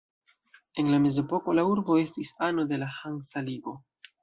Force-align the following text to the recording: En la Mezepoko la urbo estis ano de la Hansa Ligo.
En 0.83 0.89
la 0.93 0.99
Mezepoko 1.03 1.55
la 1.59 1.67
urbo 1.73 1.99
estis 2.05 2.33
ano 2.49 2.67
de 2.73 2.83
la 2.87 2.91
Hansa 2.97 3.47
Ligo. 3.53 3.79